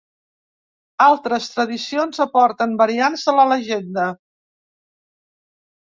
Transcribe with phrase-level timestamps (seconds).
[1.07, 4.11] Altres tradicions aporten variants de la llegenda.